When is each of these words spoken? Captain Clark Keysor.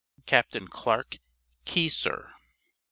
Captain 0.25 0.67
Clark 0.67 1.19
Keysor. 1.63 2.31